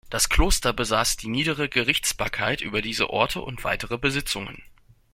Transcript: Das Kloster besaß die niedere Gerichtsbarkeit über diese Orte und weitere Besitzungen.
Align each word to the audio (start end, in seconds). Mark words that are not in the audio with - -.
Das 0.09 0.29
Kloster 0.29 0.73
besaß 0.73 1.17
die 1.17 1.27
niedere 1.27 1.69
Gerichtsbarkeit 1.69 2.61
über 2.61 2.81
diese 2.81 3.11
Orte 3.11 3.39
und 3.39 3.63
weitere 3.63 3.99
Besitzungen. 3.99 4.63